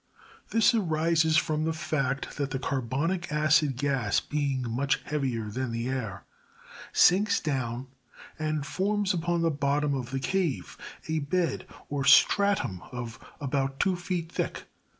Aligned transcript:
This 0.49 0.73
arises 0.73 1.37
from 1.37 1.63
the 1.63 1.73
fact 1.73 2.37
that 2.37 2.49
the 2.49 2.57
carbonic 2.57 3.31
acid 3.31 3.75
gas 3.77 4.19
being 4.19 4.63
much 4.67 4.99
heavier 5.03 5.47
than 5.51 5.71
the 5.71 5.89
air, 5.89 6.23
sinks 6.91 7.39
down 7.39 7.85
and 8.39 8.65
forms 8.65 9.13
upon 9.13 9.43
the 9.43 9.51
bottom 9.51 9.93
of 9.93 10.09
the 10.09 10.19
cave 10.19 10.75
a 11.07 11.19
bed 11.19 11.67
or 11.87 12.03
stratum 12.03 12.81
of 12.91 13.19
about 13.39 13.79
two 13.79 13.95
feet 13.95 14.31
thick. 14.31 14.63